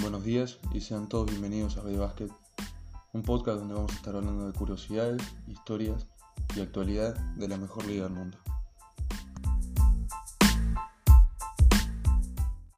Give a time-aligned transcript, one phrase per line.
[0.00, 2.28] buenos días y sean todos bienvenidos a Radio Basket,
[3.12, 6.06] un podcast donde vamos a estar hablando de curiosidades, historias
[6.56, 8.38] y actualidad de la mejor liga del mundo.